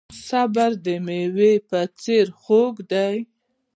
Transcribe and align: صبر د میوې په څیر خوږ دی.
صبر 0.27 0.71
د 0.85 0.87
میوې 1.05 1.53
په 1.69 1.79
څیر 2.01 2.27
خوږ 2.41 2.75
دی. 2.91 3.17